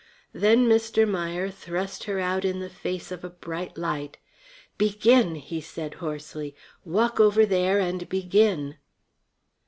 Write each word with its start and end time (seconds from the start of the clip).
Then 0.33 0.65
Mr. 0.67 1.07
Meier 1.07 1.51
thrust 1.51 2.05
her 2.05 2.19
out 2.19 2.43
in 2.43 2.59
the 2.59 2.71
face 2.71 3.11
of 3.11 3.23
a 3.23 3.29
bright 3.29 3.77
light. 3.77 4.17
"Begin," 4.79 5.35
he 5.35 5.61
said 5.61 5.93
hoarsely. 6.01 6.55
"Walk 6.83 7.19
over 7.19 7.45
there 7.45 7.77
and 7.79 8.09
begin." 8.09 8.77